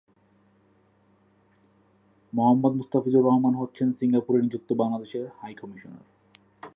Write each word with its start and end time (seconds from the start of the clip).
মোহাম্মদ 2.33 2.73
মুস্তাফিজুর 2.75 3.25
রহমান 3.25 3.53
হচ্ছেন 3.55 3.87
সিঙ্গাপুরে 3.91 4.39
নিযুক্ত 4.41 4.69
বাংলাদেশের 4.73 5.25
হাই 5.39 5.53
কমিশনার। 5.61 6.05